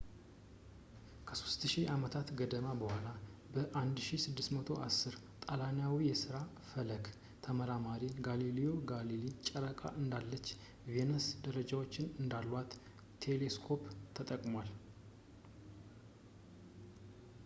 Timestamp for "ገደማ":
2.39-2.67